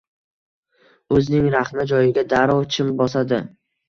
O‘zining 1.17 1.45
raxna 1.55 1.85
joyiga 1.91 2.23
darrov 2.33 2.63
chim 2.77 2.89
bosadi. 3.03 3.41